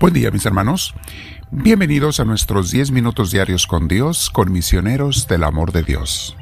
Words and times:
Buen 0.00 0.14
día 0.14 0.30
mis 0.30 0.46
hermanos. 0.46 0.94
Bienvenidos 1.50 2.20
a 2.20 2.24
nuestros 2.24 2.70
10 2.70 2.92
minutos 2.92 3.32
diarios 3.32 3.66
con 3.66 3.88
Dios, 3.88 4.30
con 4.30 4.52
misioneros 4.52 5.26
del 5.26 5.42
amor 5.42 5.72
de 5.72 5.82
Dios. 5.82 6.36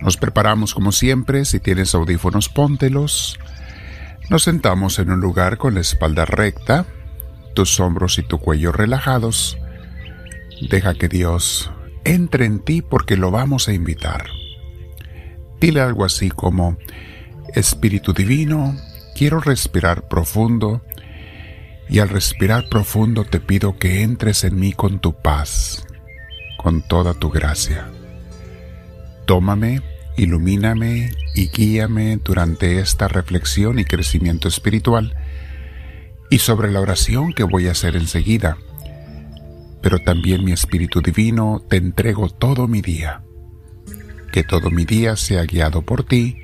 Nos 0.00 0.16
preparamos 0.16 0.72
como 0.72 0.90
siempre, 0.90 1.44
si 1.44 1.60
tienes 1.60 1.94
audífonos 1.94 2.48
póntelos. 2.48 3.38
Nos 4.30 4.44
sentamos 4.44 4.98
en 4.98 5.10
un 5.10 5.20
lugar 5.20 5.58
con 5.58 5.74
la 5.74 5.80
espalda 5.80 6.24
recta, 6.24 6.86
tus 7.54 7.78
hombros 7.78 8.18
y 8.18 8.22
tu 8.22 8.38
cuello 8.38 8.72
relajados. 8.72 9.58
Deja 10.70 10.94
que 10.94 11.08
Dios 11.08 11.70
entre 12.04 12.46
en 12.46 12.60
ti 12.60 12.80
porque 12.80 13.18
lo 13.18 13.30
vamos 13.30 13.68
a 13.68 13.74
invitar. 13.74 14.30
Dile 15.60 15.82
algo 15.82 16.06
así 16.06 16.30
como, 16.30 16.78
Espíritu 17.54 18.14
Divino, 18.14 18.74
quiero 19.14 19.40
respirar 19.40 20.08
profundo 20.08 20.80
y 21.94 22.00
al 22.00 22.08
respirar 22.08 22.68
profundo 22.68 23.22
te 23.22 23.38
pido 23.38 23.78
que 23.78 24.02
entres 24.02 24.42
en 24.42 24.58
mí 24.58 24.72
con 24.72 24.98
tu 24.98 25.12
paz, 25.12 25.86
con 26.56 26.82
toda 26.82 27.14
tu 27.14 27.30
gracia. 27.30 27.86
Tómame, 29.26 29.80
ilumíname 30.16 31.12
y 31.36 31.50
guíame 31.50 32.16
durante 32.16 32.80
esta 32.80 33.06
reflexión 33.06 33.78
y 33.78 33.84
crecimiento 33.84 34.48
espiritual 34.48 35.16
y 36.30 36.38
sobre 36.38 36.72
la 36.72 36.80
oración 36.80 37.32
que 37.32 37.44
voy 37.44 37.68
a 37.68 37.70
hacer 37.70 37.94
enseguida. 37.94 38.58
Pero 39.80 40.00
también 40.00 40.44
mi 40.44 40.50
Espíritu 40.50 41.00
Divino 41.00 41.62
te 41.68 41.76
entrego 41.76 42.28
todo 42.28 42.66
mi 42.66 42.82
día. 42.82 43.22
Que 44.32 44.42
todo 44.42 44.68
mi 44.72 44.84
día 44.84 45.14
sea 45.14 45.44
guiado 45.44 45.82
por 45.82 46.02
ti. 46.02 46.38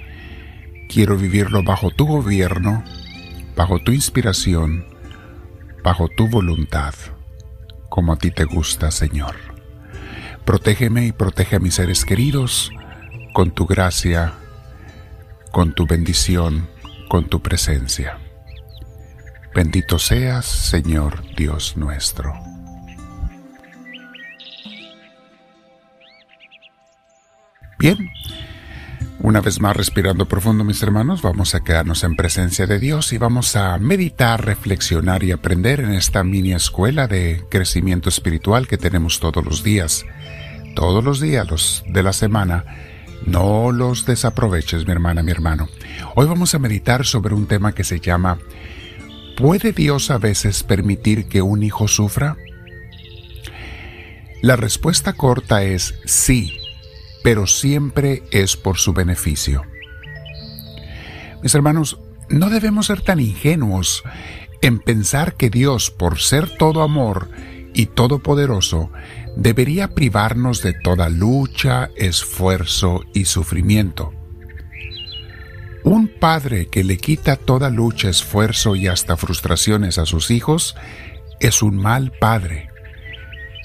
Quiero 0.89 1.17
vivirlo 1.17 1.65
bajo 1.65 1.91
tu 1.91 2.06
gobierno, 2.06 2.84
bajo 3.56 3.81
tu 3.81 3.91
inspiración, 3.91 4.84
bajo 5.83 6.09
tu 6.09 6.28
voluntad, 6.28 6.95
como 7.89 8.12
a 8.12 8.17
ti 8.17 8.31
te 8.31 8.45
gusta, 8.45 8.91
Señor. 8.91 9.36
Protégeme 10.45 11.06
y 11.06 11.12
protege 11.12 11.56
a 11.56 11.61
mis 11.61 11.75
seres 11.75 12.05
queridos 12.05 12.70
con 13.33 13.53
tu 13.53 13.67
gracia, 13.67 14.34
con 15.53 15.75
tu 15.75 15.87
bendición, 15.87 16.69
con 17.09 17.28
tu 17.28 17.41
presencia. 17.41 18.19
Bendito 19.55 19.98
seas, 19.98 20.47
Señor 20.47 21.25
Dios 21.34 21.77
nuestro. 21.77 22.33
Bien, 27.78 27.97
una 29.23 29.41
vez 29.41 29.61
más 29.61 29.77
respirando 29.77 30.27
profundo 30.27 30.65
mis 30.65 30.83
hermanos, 30.83 31.23
vamos 31.23 31.55
a 31.55 31.61
quedarnos 31.61 32.05
en 32.05 32.17
presencia 32.17 32.67
de 32.67 32.79
Dios 32.79 33.13
y 33.13 33.19
vamos 33.19 33.55
a 33.55 33.77
meditar, 33.79 34.45
reflexionar 34.45 35.23
y 35.23 35.33
aprender 35.33 35.81
en 35.81 35.93
esta 35.93 36.25
mini 36.25 36.53
escuela 36.53 37.07
de 37.07 37.45
crecimiento 37.51 38.09
espiritual 38.09 38.67
que 38.67 38.79
tenemos 38.79 39.21
todos 39.21 39.45
los 39.45 39.62
días. 39.62 40.07
Todos 40.75 41.05
los 41.05 41.21
días 41.21 41.51
los 41.51 41.85
de 41.89 42.03
la 42.03 42.12
semana. 42.12 42.65
No 43.27 43.73
los 43.73 44.07
desaproveches, 44.07 44.87
mi 44.87 44.93
hermana, 44.93 45.23
mi 45.23 45.31
hermano. 45.31 45.69
Hoy 46.15 46.27
vamos 46.27 46.55
a 46.55 46.59
meditar 46.59 47.05
sobre 47.05 47.34
un 47.34 47.47
tema 47.47 47.73
que 47.73 47.84
se 47.84 48.01
llama 48.01 48.39
¿Puede 49.37 49.73
Dios 49.73 50.11
a 50.11 50.19
veces 50.19 50.62
permitir 50.62 51.29
que 51.29 51.43
un 51.43 51.62
hijo 51.62 51.89
sufra? 51.89 52.37
La 54.41 54.57
respuesta 54.57 55.12
corta 55.12 55.62
es 55.62 55.95
sí 56.07 56.59
pero 57.23 57.47
siempre 57.47 58.23
es 58.31 58.57
por 58.57 58.79
su 58.79 58.93
beneficio. 58.93 59.63
Mis 61.43 61.55
hermanos, 61.55 61.99
no 62.29 62.51
debemos 62.51 62.87
ser 62.87 63.03
tan 63.03 63.21
ingenuos 63.21 64.03
en 64.62 64.78
pensar 64.78 65.34
que 65.34 65.50
Dios, 65.50 65.91
por 65.91 66.21
ser 66.21 66.49
todo 66.59 66.83
amor 66.83 67.31
y 67.75 67.87
todopoderoso, 67.87 68.91
debería 69.37 69.89
privarnos 69.89 70.62
de 70.62 70.75
toda 70.75 71.09
lucha, 71.09 71.91
esfuerzo 71.97 73.03
y 73.15 73.25
sufrimiento. 73.25 74.12
Un 75.83 76.09
padre 76.09 76.67
que 76.67 76.84
le 76.84 76.99
quita 76.99 77.37
toda 77.37 77.71
lucha, 77.71 78.11
esfuerzo 78.11 78.77
y 78.77 78.87
hasta 78.87 79.17
frustraciones 79.17 79.97
a 79.99 80.05
sus 80.05 80.31
hijos 80.31 80.77
es 81.41 81.62
un 81.62 81.77
mal 81.77 82.12
padre. 82.12 82.69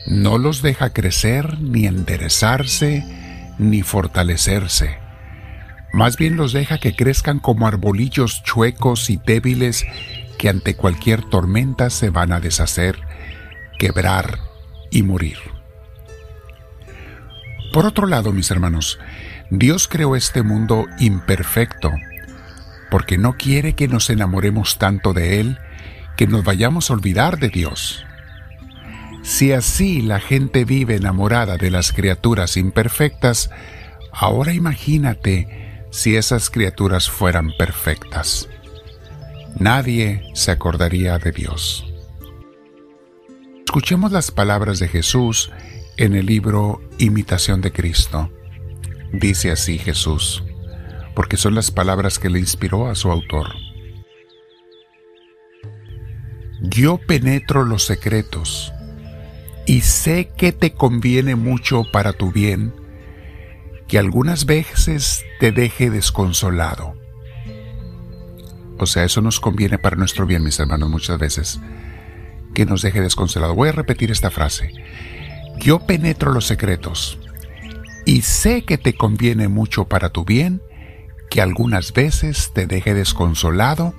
No 0.08 0.38
los 0.38 0.62
deja 0.62 0.94
crecer 0.94 1.60
ni 1.60 1.88
enderezarse, 1.88 3.04
ni 3.58 3.82
fortalecerse. 3.82 5.00
Más 5.94 6.18
bien 6.18 6.36
los 6.36 6.52
deja 6.52 6.78
que 6.78 6.96
crezcan 6.96 7.40
como 7.40 7.68
arbolillos 7.68 8.44
chuecos 8.44 9.10
y 9.10 9.18
débiles 9.18 9.86
que 10.38 10.50
ante 10.50 10.76
cualquier 10.76 11.24
tormenta 11.24 11.90
se 11.90 12.10
van 12.10 12.32
a 12.32 12.40
deshacer, 12.40 13.00
quebrar 13.80 14.40
y 14.92 15.04
morir. 15.04 15.38
Por 17.72 17.86
otro 17.86 18.08
lado, 18.08 18.32
mis 18.32 18.52
hermanos, 18.52 19.00
Dios 19.50 19.88
creó 19.88 20.16
este 20.16 20.44
mundo 20.44 20.86
imperfecto 21.00 21.92
porque 22.90 23.18
no 23.18 23.34
quiere 23.34 23.74
que 23.74 23.88
nos 23.88 24.10
enamoremos 24.10 24.78
tanto 24.78 25.14
de 25.14 25.40
Él 25.40 25.60
que 26.16 26.28
nos 26.28 26.44
vayamos 26.44 26.90
a 26.90 26.94
olvidar 26.94 27.40
de 27.40 27.50
Dios. 27.50 28.06
Si 29.26 29.54
así 29.54 30.04
la 30.04 30.20
gente 30.20 30.66
vive 30.66 30.98
enamorada 30.98 31.58
de 31.58 31.72
las 31.72 31.92
criaturas 31.92 32.58
imperfectas, 32.58 33.50
ahora 34.12 34.54
imagínate 34.54 35.82
si 35.90 36.16
esas 36.16 36.52
criaturas 36.52 37.10
fueran 37.10 37.52
perfectas. 37.58 38.48
Nadie 39.58 40.22
se 40.36 40.52
acordaría 40.52 41.18
de 41.18 41.32
Dios. 41.32 41.92
Escuchemos 43.66 44.12
las 44.12 44.30
palabras 44.30 44.78
de 44.78 44.90
Jesús 44.90 45.52
en 45.98 46.14
el 46.14 46.28
libro 46.28 46.80
Imitación 47.00 47.62
de 47.62 47.72
Cristo. 47.72 48.32
Dice 49.12 49.52
así 49.52 49.80
Jesús, 49.80 50.44
porque 51.16 51.36
son 51.36 51.56
las 51.56 51.72
palabras 51.72 52.20
que 52.20 52.30
le 52.30 52.38
inspiró 52.38 52.90
a 52.90 52.96
su 52.96 53.10
autor. 53.10 53.48
Yo 56.62 57.00
penetro 57.00 57.66
los 57.66 57.86
secretos 57.86 58.72
y 59.66 59.82
sé 59.82 60.30
que 60.36 60.52
te 60.52 60.74
conviene 60.74 61.36
mucho 61.36 61.84
para 61.92 62.14
tu 62.14 62.32
bien 62.32 62.74
que 63.88 64.00
algunas 64.00 64.46
veces 64.46 65.24
te 65.40 65.52
deje 65.52 65.90
desconsolado. 65.90 66.96
O 68.78 68.86
sea, 68.86 69.04
eso 69.04 69.22
nos 69.22 69.40
conviene 69.40 69.78
para 69.78 69.96
nuestro 69.96 70.26
bien, 70.26 70.44
mis 70.44 70.60
hermanos, 70.60 70.90
muchas 70.90 71.18
veces, 71.18 71.60
que 72.54 72.66
nos 72.66 72.82
deje 72.82 73.02
desconsolado. 73.02 73.56
Voy 73.56 73.70
a 73.70 73.74
repetir 73.74 74.12
esta 74.12 74.32
frase. 74.32 74.72
Yo 75.60 75.80
penetro 75.80 76.32
los 76.32 76.46
secretos 76.46 77.20
y 78.06 78.22
sé 78.22 78.66
que 78.66 78.78
te 78.78 78.94
conviene 78.94 79.48
mucho 79.48 79.86
para 79.86 80.10
tu 80.10 80.26
bien 80.26 80.62
que 81.30 81.42
algunas 81.42 81.94
veces 81.94 82.52
te 82.54 82.68
deje 82.68 82.94
desconsolado 82.94 83.94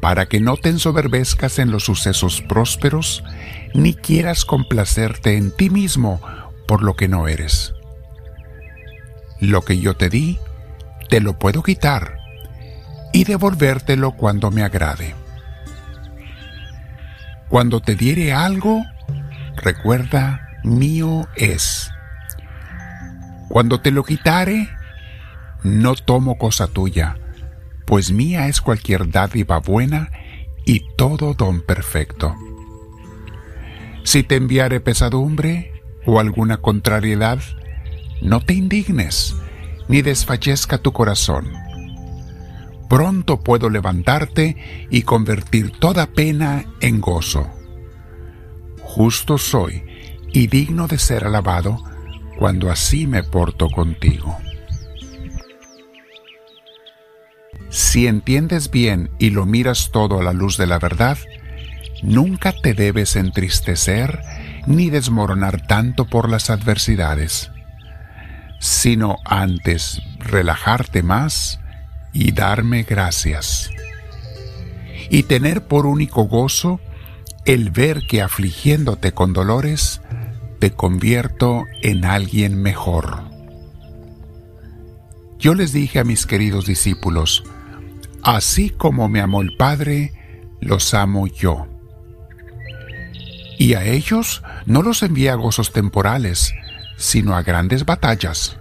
para 0.00 0.26
que 0.26 0.40
no 0.40 0.56
te 0.56 0.68
ensoberbezcas 0.68 1.58
en 1.58 1.70
los 1.70 1.84
sucesos 1.84 2.42
prósperos, 2.42 3.24
ni 3.74 3.94
quieras 3.94 4.44
complacerte 4.44 5.36
en 5.36 5.50
ti 5.50 5.70
mismo 5.70 6.20
por 6.66 6.82
lo 6.82 6.94
que 6.94 7.08
no 7.08 7.28
eres. 7.28 7.74
Lo 9.40 9.62
que 9.62 9.78
yo 9.78 9.96
te 9.96 10.08
di, 10.08 10.38
te 11.08 11.20
lo 11.20 11.38
puedo 11.38 11.62
quitar 11.62 12.18
y 13.12 13.24
devolvértelo 13.24 14.12
cuando 14.12 14.50
me 14.50 14.62
agrade. 14.62 15.14
Cuando 17.48 17.80
te 17.80 17.94
diere 17.94 18.32
algo, 18.32 18.84
recuerda, 19.56 20.48
mío 20.62 21.26
es. 21.34 21.90
Cuando 23.48 23.80
te 23.80 23.90
lo 23.90 24.04
quitare, 24.04 24.68
no 25.62 25.94
tomo 25.94 26.36
cosa 26.36 26.66
tuya, 26.66 27.16
pues 27.88 28.12
mía 28.12 28.48
es 28.48 28.60
cualquier 28.60 29.10
dádiva 29.10 29.60
buena 29.60 30.12
y 30.66 30.84
todo 30.94 31.32
don 31.32 31.62
perfecto. 31.62 32.34
Si 34.04 34.22
te 34.22 34.36
enviare 34.36 34.80
pesadumbre 34.80 35.72
o 36.04 36.20
alguna 36.20 36.58
contrariedad, 36.58 37.38
no 38.20 38.40
te 38.40 38.52
indignes, 38.52 39.34
ni 39.88 40.02
desfallezca 40.02 40.76
tu 40.76 40.92
corazón. 40.92 41.50
Pronto 42.90 43.40
puedo 43.40 43.70
levantarte 43.70 44.86
y 44.90 45.02
convertir 45.02 45.70
toda 45.70 46.08
pena 46.08 46.66
en 46.82 47.00
gozo. 47.00 47.48
Justo 48.82 49.38
soy 49.38 49.82
y 50.30 50.48
digno 50.48 50.88
de 50.88 50.98
ser 50.98 51.24
alabado 51.24 51.82
cuando 52.38 52.70
así 52.70 53.06
me 53.06 53.22
porto 53.22 53.70
contigo. 53.70 54.36
Si 57.70 58.06
entiendes 58.06 58.70
bien 58.70 59.10
y 59.18 59.30
lo 59.30 59.44
miras 59.46 59.90
todo 59.92 60.20
a 60.20 60.22
la 60.22 60.32
luz 60.32 60.56
de 60.56 60.66
la 60.66 60.78
verdad, 60.78 61.18
nunca 62.02 62.52
te 62.52 62.74
debes 62.74 63.16
entristecer 63.16 64.20
ni 64.66 64.90
desmoronar 64.90 65.66
tanto 65.66 66.06
por 66.06 66.28
las 66.28 66.50
adversidades, 66.50 67.50
sino 68.58 69.16
antes 69.24 70.00
relajarte 70.18 71.02
más 71.02 71.60
y 72.12 72.32
darme 72.32 72.82
gracias. 72.84 73.70
Y 75.10 75.24
tener 75.24 75.66
por 75.66 75.86
único 75.86 76.24
gozo 76.24 76.80
el 77.44 77.70
ver 77.70 78.06
que 78.06 78.20
afligiéndote 78.20 79.12
con 79.12 79.32
dolores, 79.32 80.02
te 80.58 80.72
convierto 80.72 81.64
en 81.82 82.04
alguien 82.04 82.60
mejor. 82.60 83.22
Yo 85.38 85.54
les 85.54 85.72
dije 85.72 86.00
a 86.00 86.04
mis 86.04 86.26
queridos 86.26 86.66
discípulos, 86.66 87.44
así 88.36 88.68
como 88.68 89.08
me 89.08 89.20
amó 89.20 89.40
el 89.40 89.56
Padre, 89.56 90.12
los 90.60 90.92
amo 90.92 91.26
yo. 91.26 91.66
Y 93.58 93.74
a 93.74 93.84
ellos 93.84 94.42
no 94.66 94.82
los 94.82 95.02
envié 95.02 95.30
a 95.30 95.34
gozos 95.34 95.72
temporales, 95.72 96.54
sino 96.96 97.34
a 97.34 97.42
grandes 97.42 97.86
batallas. 97.86 98.58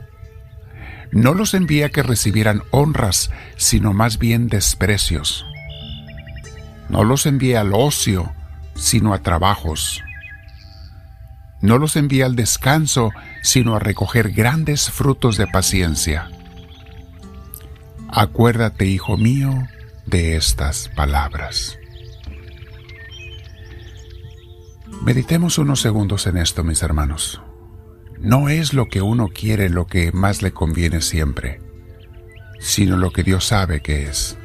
No 1.11 1.33
los 1.33 1.53
envié 1.53 1.85
a 1.85 1.89
que 1.89 2.01
recibieran 2.01 2.63
honras, 2.71 3.29
sino 3.57 3.93
más 3.93 4.17
bien 4.19 4.47
desprecios. 4.47 5.45
No 6.89 7.03
los 7.03 7.25
envié 7.25 7.57
al 7.57 7.73
ocio, 7.73 8.31
sino 8.75 9.13
a 9.13 9.19
trabajos. 9.19 10.01
No 11.61 11.77
los 11.77 11.95
envié 11.95 12.23
al 12.23 12.35
descanso, 12.35 13.11
sino 13.43 13.75
a 13.75 13.79
recoger 13.79 14.31
grandes 14.31 14.89
frutos 14.89 15.37
de 15.37 15.47
paciencia. 15.47 16.29
Acuérdate, 18.09 18.85
hijo 18.85 19.17
mío, 19.17 19.67
de 20.05 20.37
estas 20.37 20.89
palabras. 20.89 21.77
Meditemos 25.03 25.57
unos 25.57 25.81
segundos 25.81 26.25
en 26.27 26.37
esto, 26.37 26.63
mis 26.63 26.81
hermanos. 26.83 27.41
No 28.19 28.49
es 28.49 28.73
lo 28.73 28.87
que 28.87 29.01
uno 29.01 29.27
quiere 29.27 29.69
lo 29.69 29.87
que 29.87 30.11
más 30.11 30.41
le 30.41 30.51
conviene 30.51 31.01
siempre, 31.01 31.61
sino 32.59 32.97
lo 32.97 33.11
que 33.11 33.23
Dios 33.23 33.45
sabe 33.45 33.81
que 33.81 34.07
es. 34.07 34.37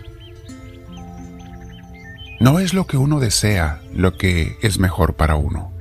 No 2.40 2.58
es 2.58 2.74
lo 2.74 2.86
que 2.86 2.96
uno 2.96 3.20
desea 3.20 3.80
lo 3.94 4.16
que 4.18 4.58
es 4.62 4.78
mejor 4.78 5.14
para 5.14 5.36
uno. 5.36 5.72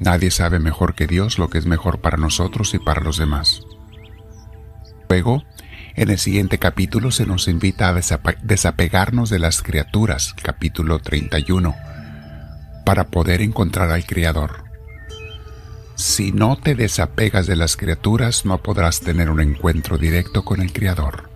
Nadie 0.00 0.32
sabe 0.32 0.58
mejor 0.58 0.94
que 0.94 1.06
Dios 1.06 1.38
lo 1.38 1.48
que 1.48 1.58
es 1.58 1.66
mejor 1.66 2.00
para 2.00 2.16
nosotros 2.16 2.74
y 2.74 2.78
para 2.80 3.00
los 3.00 3.16
demás. 3.18 3.62
Luego, 5.08 5.44
en 5.96 6.10
el 6.10 6.18
siguiente 6.18 6.58
capítulo 6.58 7.10
se 7.10 7.24
nos 7.24 7.46
invita 7.46 7.88
a 7.88 7.94
desapegarnos 8.42 9.30
de 9.30 9.38
las 9.38 9.62
criaturas, 9.62 10.34
capítulo 10.42 10.98
31, 10.98 11.74
para 12.84 13.04
poder 13.04 13.40
encontrar 13.40 13.90
al 13.90 14.04
Creador. 14.04 14.64
Si 15.94 16.32
no 16.32 16.56
te 16.56 16.74
desapegas 16.74 17.46
de 17.46 17.54
las 17.54 17.76
criaturas, 17.76 18.44
no 18.44 18.58
podrás 18.58 19.00
tener 19.00 19.30
un 19.30 19.40
encuentro 19.40 19.96
directo 19.96 20.44
con 20.44 20.60
el 20.60 20.72
Creador. 20.72 21.30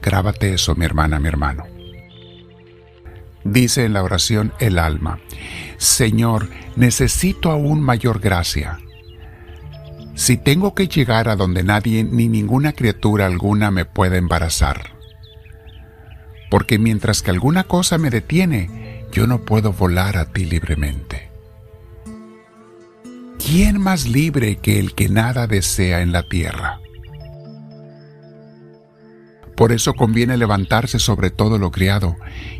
Grábate 0.00 0.54
eso, 0.54 0.76
mi 0.76 0.84
hermana, 0.84 1.18
mi 1.18 1.26
hermano. 1.26 1.64
Dice 3.42 3.84
en 3.84 3.92
la 3.92 4.04
oración 4.04 4.52
el 4.60 4.78
alma, 4.78 5.18
Señor, 5.78 6.48
necesito 6.76 7.50
aún 7.50 7.80
mayor 7.80 8.20
gracia. 8.20 8.78
Si 10.16 10.36
tengo 10.36 10.74
que 10.74 10.88
llegar 10.88 11.28
a 11.28 11.36
donde 11.36 11.62
nadie 11.62 12.02
ni 12.02 12.28
ninguna 12.28 12.72
criatura 12.72 13.26
alguna 13.26 13.70
me 13.70 13.84
pueda 13.84 14.16
embarazar. 14.16 14.96
Porque 16.50 16.80
mientras 16.80 17.22
que 17.22 17.30
alguna 17.30 17.62
cosa 17.64 17.98
me 17.98 18.10
detiene, 18.10 19.04
yo 19.12 19.28
no 19.28 19.44
puedo 19.44 19.72
volar 19.72 20.16
a 20.16 20.32
ti 20.32 20.44
libremente. 20.44 21.26
¿quién 23.46 23.80
más 23.80 24.08
libre 24.08 24.56
que 24.56 24.80
el 24.80 24.92
que 24.94 25.08
nada 25.08 25.46
desea 25.46 26.00
en 26.00 26.10
la 26.10 26.24
tierra? 26.24 26.80
Por 29.56 29.72
eso 29.72 29.94
conviene 29.94 30.36
levantarse 30.36 30.98
sobre 30.98 31.30
todo 31.30 31.56
lo 31.56 31.70
criado 31.70 32.16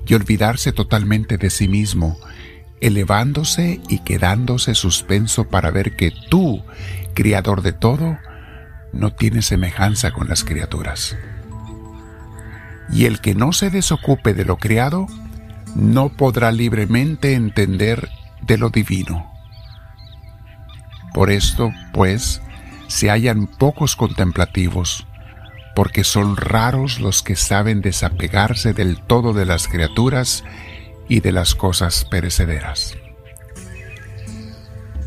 y 0.06 0.14
olvidarse 0.14 0.72
totalmente 0.72 1.38
de 1.38 1.50
sí 1.50 1.66
mismo, 1.66 2.18
elevándose 2.80 3.80
y 3.88 4.00
quedándose 4.00 4.74
suspenso 4.74 5.48
para 5.48 5.70
ver 5.70 5.96
que 5.96 6.12
tú, 6.30 6.64
criador 7.14 7.62
de 7.62 7.72
todo, 7.72 8.18
no 8.92 9.12
tienes 9.12 9.46
semejanza 9.46 10.12
con 10.12 10.28
las 10.28 10.44
criaturas. 10.44 11.16
Y 12.90 13.06
el 13.06 13.20
que 13.20 13.34
no 13.34 13.52
se 13.52 13.70
desocupe 13.70 14.34
de 14.34 14.44
lo 14.44 14.58
criado, 14.58 15.06
no 15.74 16.10
podrá 16.10 16.52
libremente 16.52 17.34
entender 17.34 18.08
de 18.42 18.58
lo 18.58 18.70
divino. 18.70 19.32
Por 21.12 21.30
esto, 21.30 21.72
pues, 21.92 22.42
se 22.88 23.10
hallan 23.10 23.46
pocos 23.46 23.96
contemplativos, 23.96 25.06
porque 25.74 26.04
son 26.04 26.36
raros 26.36 27.00
los 27.00 27.22
que 27.22 27.36
saben 27.36 27.80
desapegarse 27.80 28.72
del 28.72 29.00
todo 29.00 29.32
de 29.32 29.44
las 29.44 29.68
criaturas 29.68 30.44
y 31.08 31.20
de 31.20 31.32
las 31.32 31.54
cosas 31.54 32.04
perecederas. 32.04 32.96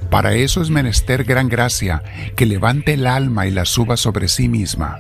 Para 0.10 0.34
eso 0.34 0.62
es 0.62 0.70
menester 0.70 1.24
gran 1.24 1.50
gracia 1.50 2.02
que 2.36 2.46
levante 2.46 2.94
el 2.94 3.06
alma 3.06 3.46
y 3.48 3.52
la 3.52 3.66
suba 3.66 3.96
sobre 3.96 4.28
sí 4.28 4.48
misma. 4.48 5.00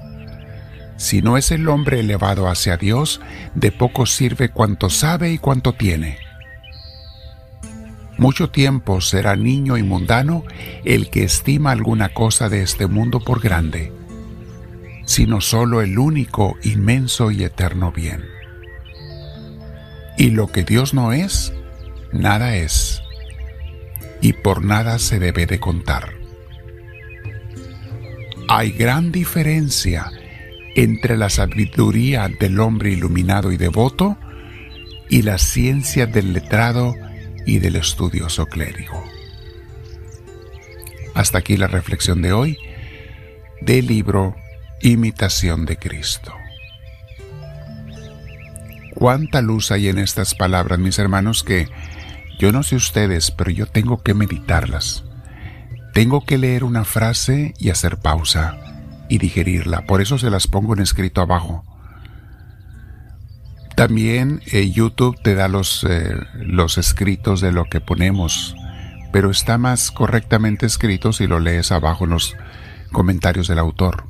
Si 0.97 1.21
no 1.21 1.37
es 1.37 1.51
el 1.51 1.67
hombre 1.67 2.01
elevado 2.01 2.47
hacia 2.47 2.77
Dios, 2.77 3.21
de 3.55 3.71
poco 3.71 4.05
sirve 4.05 4.49
cuanto 4.49 4.89
sabe 4.89 5.31
y 5.31 5.37
cuanto 5.37 5.73
tiene 5.73 6.29
mucho 8.19 8.49
tiempo 8.49 8.99
será 8.99 9.37
niño 9.37 9.77
y 9.77 9.83
mundano 9.83 10.43
el 10.83 11.09
que 11.09 11.23
estima 11.23 11.71
alguna 11.71 12.09
cosa 12.09 12.49
de 12.49 12.61
este 12.61 12.85
mundo 12.85 13.21
por 13.21 13.39
grande, 13.39 13.93
sino 15.05 15.39
solo 15.39 15.81
el 15.81 15.97
único, 15.97 16.57
inmenso 16.63 17.31
y 17.31 17.45
eterno 17.45 17.93
bien. 17.93 18.38
Y 20.19 20.31
lo 20.31 20.47
que 20.47 20.63
Dios 20.63 20.93
no 20.93 21.13
es, 21.13 21.53
nada 22.11 22.57
es, 22.57 23.01
y 24.19 24.33
por 24.33 24.65
nada 24.65 24.99
se 24.99 25.17
debe 25.17 25.45
de 25.45 25.61
contar. 25.61 26.13
Hay 28.49 28.71
gran 28.73 29.13
diferencia 29.13 30.11
entre 30.75 31.15
la 31.15 31.29
sabiduría 31.29 32.27
del 32.27 32.59
hombre 32.59 32.91
iluminado 32.91 33.53
y 33.53 33.57
devoto 33.57 34.17
y 35.09 35.21
la 35.21 35.37
ciencia 35.37 36.05
del 36.05 36.33
letrado 36.33 36.95
y 37.45 37.59
del 37.59 37.77
estudioso 37.77 38.45
clérigo. 38.45 39.01
Hasta 41.15 41.37
aquí 41.37 41.55
la 41.55 41.67
reflexión 41.67 42.21
de 42.21 42.33
hoy 42.33 42.57
del 43.61 43.87
libro 43.87 44.35
Imitación 44.81 45.65
de 45.65 45.77
Cristo. 45.77 46.38
Cuánta 48.95 49.41
luz 49.41 49.71
hay 49.71 49.87
en 49.87 49.97
estas 49.97 50.35
palabras, 50.35 50.79
mis 50.79 50.99
hermanos, 50.99 51.43
que 51.43 51.67
yo 52.39 52.51
no 52.51 52.63
sé 52.63 52.75
ustedes, 52.75 53.31
pero 53.31 53.51
yo 53.51 53.65
tengo 53.65 54.01
que 54.01 54.13
meditarlas. 54.13 55.03
Tengo 55.93 56.25
que 56.25 56.37
leer 56.37 56.63
una 56.63 56.85
frase 56.85 57.53
y 57.59 57.69
hacer 57.69 57.97
pausa 57.97 58.57
y 59.09 59.17
digerirla. 59.17 59.85
Por 59.85 60.01
eso 60.01 60.17
se 60.17 60.29
las 60.29 60.47
pongo 60.47 60.73
en 60.73 60.81
escrito 60.81 61.21
abajo. 61.21 61.65
También 63.75 64.41
eh, 64.51 64.69
YouTube 64.71 65.17
te 65.23 65.35
da 65.35 65.47
los, 65.47 65.83
eh, 65.83 66.15
los 66.35 66.77
escritos 66.77 67.41
de 67.41 67.51
lo 67.51 67.65
que 67.65 67.81
ponemos, 67.81 68.55
pero 69.11 69.31
está 69.31 69.57
más 69.57 69.91
correctamente 69.91 70.65
escrito 70.65 71.13
si 71.13 71.27
lo 71.27 71.39
lees 71.39 71.71
abajo 71.71 72.03
en 72.03 72.11
los 72.11 72.35
comentarios 72.91 73.47
del 73.47 73.59
autor. 73.59 74.05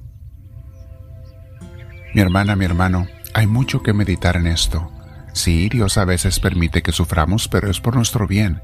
Mi 2.14 2.22
hermana, 2.22 2.56
mi 2.56 2.66
hermano, 2.66 3.08
hay 3.34 3.48
mucho 3.48 3.82
que 3.84 3.94
meditar 3.94 4.36
en 4.36 4.48
esto. 4.48 4.92
Sí, 5.34 5.70
Dios 5.70 5.98
a 5.98 6.06
veces 6.06 6.40
permite 6.40 6.82
que 6.82 6.92
suframos, 6.92 7.48
pero 7.48 7.70
es 7.70 7.80
por 7.80 7.96
nuestro 7.96 8.28
bien, 8.28 8.62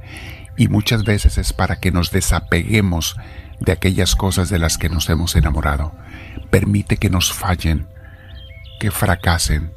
y 0.57 0.67
muchas 0.67 1.03
veces 1.03 1.37
es 1.37 1.53
para 1.53 1.77
que 1.77 1.91
nos 1.91 2.11
desapeguemos 2.11 3.15
de 3.59 3.71
aquellas 3.71 4.15
cosas 4.15 4.49
de 4.49 4.59
las 4.59 4.77
que 4.77 4.89
nos 4.89 5.09
hemos 5.09 5.35
enamorado. 5.35 5.93
Permite 6.49 6.97
que 6.97 7.09
nos 7.09 7.31
fallen, 7.31 7.87
que 8.79 8.91
fracasen, 8.91 9.71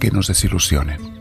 que 0.00 0.10
nos 0.10 0.26
desilusionen. 0.28 1.18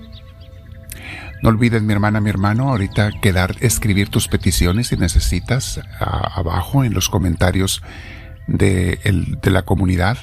No 1.43 1.49
olvides, 1.49 1.83
mi 1.83 1.93
hermana, 1.93 2.19
mi 2.19 2.29
hermano, 2.29 2.69
ahorita 2.69 3.11
quedar, 3.21 3.55
escribir 3.59 4.09
tus 4.09 4.27
peticiones 4.27 4.87
si 4.87 4.97
necesitas 4.97 5.79
abajo 5.99 6.83
en 6.83 6.93
los 6.93 7.09
comentarios 7.09 7.83
de, 8.47 8.99
de 9.41 9.51
la 9.51 9.61
comunidad. 9.61 10.17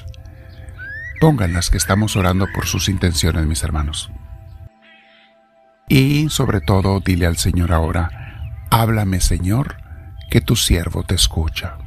Pónganlas 1.19 1.69
que 1.69 1.77
estamos 1.77 2.15
orando 2.15 2.47
por 2.53 2.65
sus 2.65 2.89
intenciones, 2.89 3.45
mis 3.45 3.63
hermanos. 3.63 4.11
Y 5.87 6.29
sobre 6.29 6.61
todo, 6.61 6.99
dile 6.99 7.25
al 7.25 7.37
Señor 7.37 7.71
ahora, 7.71 8.09
háblame 8.71 9.21
Señor, 9.21 9.77
que 10.29 10.41
tu 10.41 10.55
siervo 10.55 11.03
te 11.03 11.15
escucha. 11.15 11.77